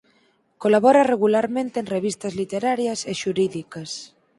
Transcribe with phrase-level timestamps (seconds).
[0.63, 3.89] Colabora regularmente en revistas literarias e xurídicas.